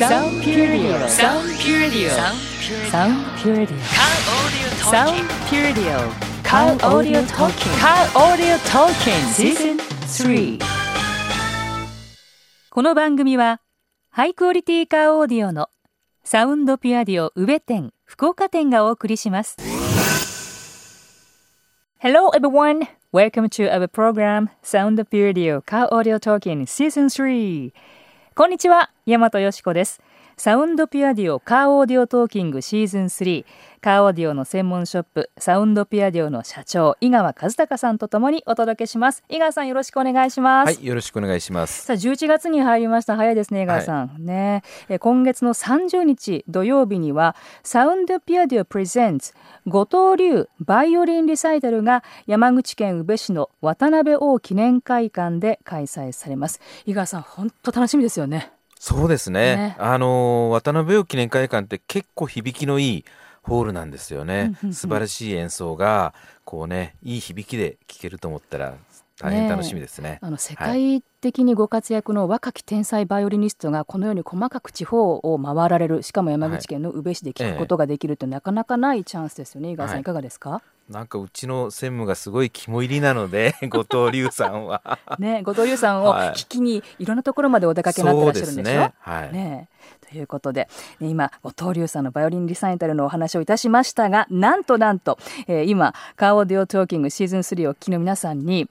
[0.00, 0.96] Sound Pure Radio.
[1.08, 2.08] Sound Pure Radio.
[2.08, 2.40] Sound
[3.36, 3.76] Pure Radio.
[3.76, 4.68] Sound Pure Radio.
[4.80, 5.96] Sound Pure Radio.
[6.42, 7.72] Car Audio Talking.
[7.78, 9.76] Car Audio Talking Season
[10.08, 10.58] 3.
[12.70, 13.60] この番組は
[14.08, 15.68] ハイクオリティカーオーディオの
[16.24, 19.58] サウンドピュアディオ宇部店福岡店がお送りします
[21.98, 27.74] Hello everyone welcome to our program Sound Pure Dio Car Audio Talking Season 3
[28.36, 28.90] こんにちは。
[29.06, 30.00] 大和よしこです。
[30.42, 33.44] サウンドピュアディオカーオーディオトーキングシーズン3
[33.82, 39.22] カーオーディオの専門ショップサウンドピュアディオの社長井川和孝さんとともにお届けします。
[39.28, 40.74] 井川さんよろしくお願いします。
[40.78, 41.84] はい、よろしくお願いします。
[41.84, 43.16] さあ11月に入りました。
[43.16, 44.62] 早いですね江川さん、ね。
[44.88, 49.34] え今月の30日土曜日にはサウンドピアディオプレゼンツ
[49.66, 56.62] 後藤流バイオリンリサイタルが山口県宇部市の渡辺王記念会館で開催されます。
[56.86, 59.56] 井川さん本当楽しみですよねそうですね。
[59.56, 63.04] ねあのー渡辺王記念会館って結構響きのいい
[63.42, 64.54] ホールなんですよね。
[64.72, 66.14] 素晴らしい演奏が
[66.46, 68.74] こうね、いい響きで聴けると思ったら
[69.18, 70.18] 大変楽しみですね。
[70.22, 80.62] あの世界的にご活躍の若き天才バイオリニストがこのように細かく地方を回られるしかも山口県の宇部市で聞くことができるってなかなかないチャンスですよね井川さん、はいいかがですか？
[80.88, 84.98] なんかうちの専務がすごい肝入りなので、 後藤龍さんは。
[85.20, 86.28] ね、後藤優さんをはい。
[86.30, 88.80] 聞きにいろんなところまでお出かけになってらっしゃるんでしょ？
[88.80, 88.92] ね。
[88.98, 89.32] はい。
[89.32, 89.68] ね。
[90.10, 90.68] ということで、
[90.98, 98.68] ね今後藤優さんのバイオリンリサイタルのお話をいたしましたがなんとなんと、えー今カーオーディオトーキングシーズン3をお聞きの皆さんに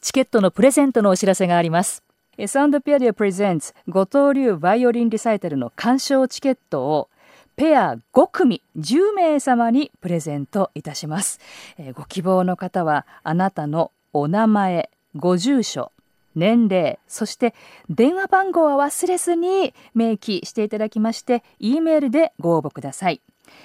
[0.00, 2.02] チケットのプレゼントのお知らせがあります。
[2.46, 7.08] サウンドピアディオプレゼンツ後藤流バイオリンリサイタルの鑑賞チケットを
[7.56, 11.38] ペア5組10名様にプレゼントいたします、
[11.76, 15.92] えーご希望の方はあなたのお名前ご住所
[16.34, 17.54] 年齢そして
[17.90, 23.20] 電話番号は忘れずに明記していただきまして E メールでご応募ください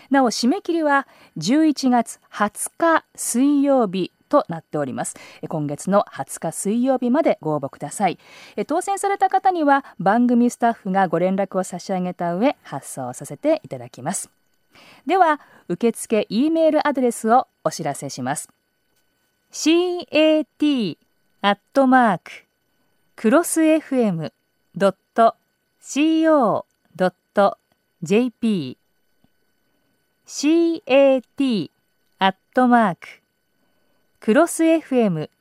[0.10, 5.16] なお締め切りは11月20日水曜日となっております。
[5.42, 8.20] え今月の20日水曜日までご応募ください。
[8.56, 14.30] え当選された方には番組スタッフがご連絡を差し上げた上発送させていただきます。
[15.06, 18.50] では受付 E メールアドレスをお知らせします。
[19.52, 20.98] Cat
[21.42, 22.32] アットマーク
[23.16, 24.32] クロス FM.co.jp
[30.26, 31.72] cat
[32.18, 33.25] アットマーク
[34.26, 35.38] クロス FM.co.jp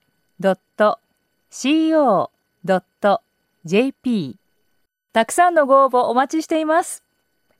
[5.15, 7.03] たくさんのご応募お待ちしています。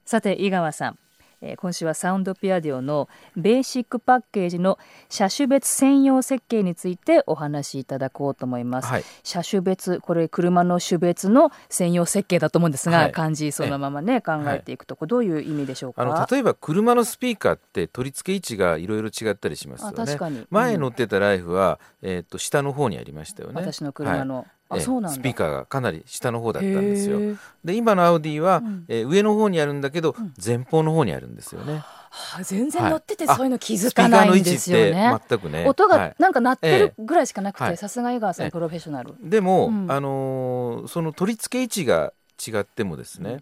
[0.05, 0.99] さて井川さん。
[1.45, 4.79] えー今週はサウンドピアディオのベーシックパッケージの
[5.09, 9.05] 車種別専用設計についてお話しいただこうと思います、はい。
[9.23, 13.13] 車種別これ車の種別の専用設計だと思うんですが、はい。
[13.13, 19.95] 漢字そのままね考えていくとこれどういう意味でしょうか、あの例えば車のスピーカーって取り付け位置がいろいろ違ったりしますよね。
[19.99, 20.39] あ確かに。
[20.39, 20.47] うん。
[20.51, 23.55] 前乗ってたライフは、えー、と下の方にありましたよね。
[23.57, 25.09] 私の車の、はいあそうなんだ。
[25.11, 27.19] スピーカーがかなり下の方だったんですよ。
[27.65, 28.85] で今のアウディは、うん。
[28.89, 30.33] えー上の方にあるんだけど、ん。
[30.45, 31.83] 前方の方にあるんですよね。
[32.11, 35.11] はあ全然乗っててはいそういうの気づかないんですよね。
[35.13, 35.67] 置って全くね。
[35.67, 37.77] 音はいがなんか鳴ってるぐらいしかなくてはい。
[37.77, 39.15] さすが井川さんええプロフェッショナル。
[39.21, 39.91] でも、うん。
[39.91, 42.13] あのーその取り付け位置が
[42.45, 43.39] 違ってもですね、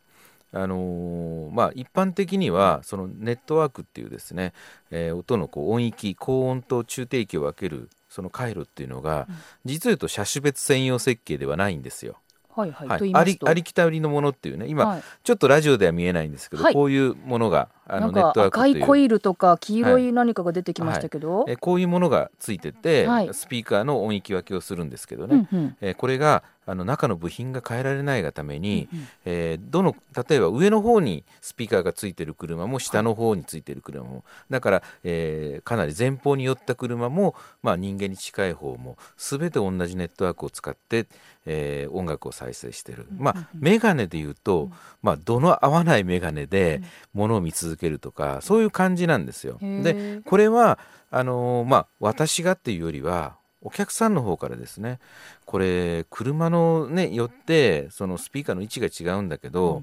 [0.53, 4.53] あのーまあ、一般的にはそのネットワークっていうですね、
[4.91, 9.27] えー音のこう音域高音と中低域を分けるその回路っていうのが、
[9.65, 12.19] 実を言うと車種別専用設計ではないんですよ。
[12.55, 14.67] はいはい、ありありきたりのものっていうね。
[14.69, 15.03] 今、はい。
[15.25, 16.75] ちょっとラジオでは見えないんですけど、はい。
[16.75, 23.35] こういうものがあのネッかトワーク赤いコイルとか黄色い何かが出てきましたけど、えーこういうものがついてて、はい。
[23.35, 25.77] スピーカーの音域分けをするんですけどね、うんうん。
[25.81, 29.07] えーこれがあの中の部品が変えられないがために、うんうん。
[29.25, 29.97] えーどの
[30.29, 34.25] 例えば上の方にスピーカーがついてる車も下の方についてる車も。
[34.49, 41.07] だから、えーかなり前方に寄った車も、まあ、人間に近い方も全て同じネットワークを使って、
[41.47, 44.71] えー音楽を再生してる、まあ、メガネで言うと、
[45.03, 46.81] まあ、度の合わないメガネで
[47.13, 49.59] 物を見続けるとかそういう感じなんですよ。
[49.61, 50.79] でこれは
[51.11, 54.99] あのーまあ私がっていうよりはお客さんの方からですね。
[55.45, 59.83] これ車のねよってそのスピーカーの位置が違うんだけど、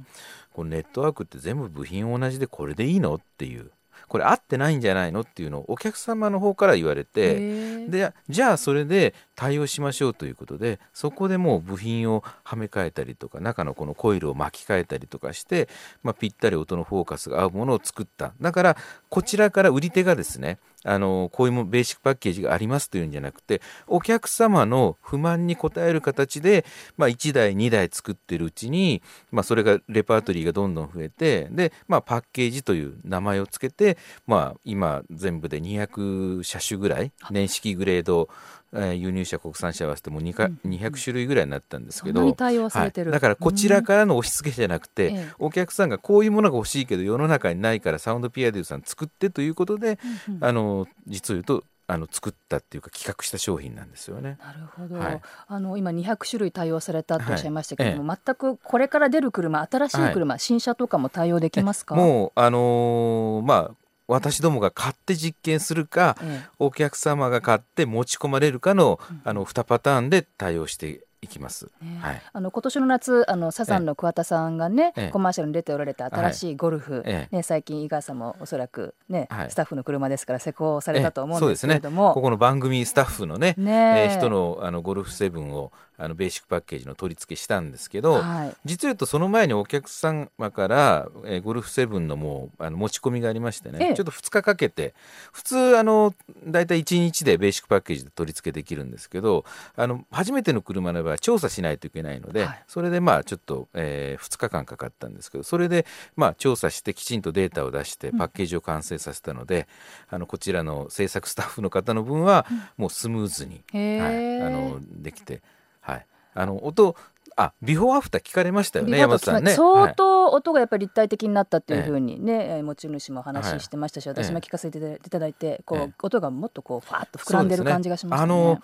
[0.52, 3.72] このネットワークって全部部品同じでこれでいいのっていう
[4.08, 5.22] これ合ってないんじゃないの？
[5.22, 15.70] っていうのをお客様の方から言われて、でじゃあそれで対応しましょうということでそこでもう部品をはめ替えたりとか中のこのコイルを巻き替えたりとかして、
[16.04, 18.34] まあ、ぴったり音のフォーカスが合うものを作った。
[18.42, 18.78] だから
[19.10, 26.66] こちらから売り手がですねあのこういうもベーシックパッケージがありますというんじゃなくてお客様の不満に応える形で、
[26.98, 37.12] まあ、1台2台作ってるうちに、まあ、それがレパートリーがどんどん増えてで、まあ、パッケージという名前をつけて、まあ、今全部で200車種ぐらい。
[37.32, 38.30] 年式グレード
[38.74, 43.12] えー輸入車国産車合わせても 2, か200種類ぐらいになったんですけど、対応されてる。
[43.12, 43.18] はい。
[43.18, 49.98] だからこちらからの押し付けじゃなくて、ええお客さんがこういうものが欲しいけど世の中にないからサウンドピアデューさん作ってということで、
[50.42, 54.38] あの実を言うとあの作ったっていうか企画した商品なんですよね。
[54.40, 55.22] なるほど、はい。
[55.48, 61.96] あの今200種類対応されたとおっしゃいましたけれども、は全くこれから出る車新しい車、新車とかも対応できますか？
[61.96, 63.76] もうあのーまあ
[64.10, 66.50] 私どもが買って実験するか、ええ。
[66.58, 71.70] お客様が買って持ち込まれるかの,、あの2パターンで対応していきます。
[71.82, 72.22] ねはい。
[72.32, 75.10] あの今年の夏あのサザンの桑田さんがね、ええ。
[75.10, 77.36] コマーシャルに出ておられた新しいゴルフ、ええ。
[77.36, 79.52] ね、最近井川さんもおそらく、ねはい。
[79.52, 84.04] スタッフの車ですから施工されたと思うんですけれども、ここの番組スタッフのねねえ。
[84.06, 88.56] えー人のあのゴルフセブンをあのベーシックパッケージの取り付けしたんですけど、はい。
[88.66, 93.94] 実を言うとその前にお客様から、えーゴルフセブンのもうあの持ち込みがありましてね、ええ。
[93.96, 94.94] ちょっと2日かけて
[95.32, 96.14] 普通あの
[96.46, 102.64] 大体1日でベーシックパッケージで取り付けできるんですけどあの初めての車の場合は調査しないといけないので、はい。
[102.68, 105.86] それでまあちょっと、え2日間かかったんですけどそれで
[106.16, 109.68] まあ調査してきちんとデータを出してパッケージを完成させたので、
[110.10, 112.46] あのこちらの制作スタッフの方の分は
[112.78, 115.42] もうスムーズに、へはい、ーあのできて、
[115.92, 116.96] はい、あの音
[117.40, 119.52] あビフォーアフター聞かれましたよね山田さんね。
[119.54, 119.94] 相はい。
[119.96, 124.10] 当音がやっぱり立体的になったっていうふうにね、えー持ち主も話してましたし、い。
[124.10, 125.94] 私も聞かせていただいて、こう、ええ。
[126.04, 128.34] 音がもっとこうファーッと膨らんでる感じがしましたね。
[128.34, 128.62] あの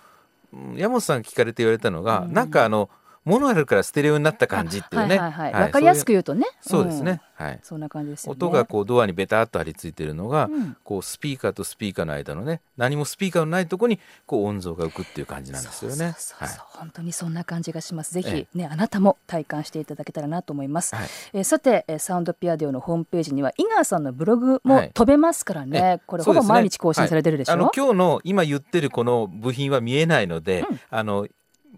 [0.53, 2.33] うん山本さん聞かれて言われたのが、うん。
[2.33, 2.89] なんかあの
[3.25, 5.17] 物あるからステレオになった感じっていうね。
[5.17, 6.45] はいはいはい、はいわかりやすく言うとね。
[6.61, 7.21] そうですね。
[7.33, 7.53] はい。
[7.53, 7.59] うん。
[7.63, 8.37] そんな感じですよね。
[8.37, 15.97] 音がこうドアにベタっと張り付いてるのが、うんこうスピーカーとスピーカーの間のね何もスピーカーのないところにこう音像が浮くっていう感じなんですよね。
[15.97, 18.13] そうそうそうはい本当にそんな感じがします。
[18.13, 20.95] ぜひえね、あなたも体感していただけたらなと思います。
[20.95, 25.99] はいえーさて、えーサウンドピアデオのホームページには井川さんのブログもはい飛べますからね。
[25.99, 27.53] えこれほぼ毎日更新されてるでしょ？
[27.53, 31.27] はいあの今日の今言ってるこの部品は見えないので、うんあの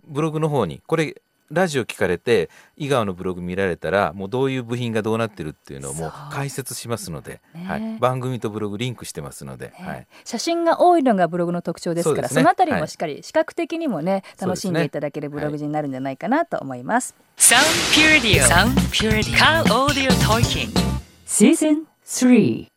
[0.09, 7.63] ブログの方にこれラジオ聞かれて井川のブログ見られたらもうどういう部品がどうなってるっていうのをもう解説しますので、ね。
[7.65, 9.73] はい、番組とブログリンクしてますので、ね。
[9.79, 12.43] はい、写真が多いのがブログの特徴ですからそね。
[12.43, 17.15] のあたりもはいしっかり視覚的にもね、そうですね楽しんでいただけるブログになるんじゃないかなと思います。
[17.37, 17.57] Sound
[17.93, 20.69] Purity Sound Purity Car Audio Talking
[21.25, 22.67] Season 3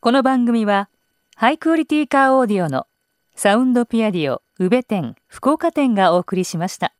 [0.00, 0.88] この番組は
[1.36, 2.86] ハイクオリティカーオーディオの
[3.34, 6.92] サウンドピアディオ宇部店福岡店がお送りしました。